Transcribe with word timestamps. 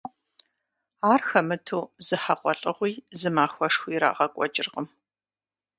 Ар 1.11 1.21
хэмыту 1.29 1.81
зы 2.05 2.15
хьэгъуэлӏыгъуи, 2.23 2.93
зы 3.19 3.29
махуэшхуи 3.35 3.93
ирагъэкӏуэкӏыркъым. 3.95 4.87